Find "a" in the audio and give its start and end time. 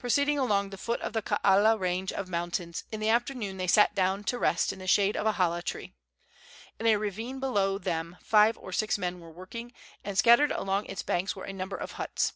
5.28-5.32, 6.88-6.96, 11.44-11.52